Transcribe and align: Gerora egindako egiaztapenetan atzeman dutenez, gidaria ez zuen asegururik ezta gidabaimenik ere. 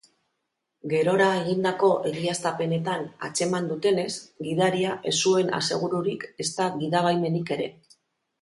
Gerora 0.93 1.27
egindako 1.41 1.89
egiaztapenetan 2.11 3.05
atzeman 3.29 3.69
dutenez, 3.73 4.09
gidaria 4.49 4.97
ez 5.13 5.17
zuen 5.25 5.55
asegururik 5.61 6.29
ezta 6.47 6.71
gidabaimenik 6.83 7.55
ere. 7.59 7.71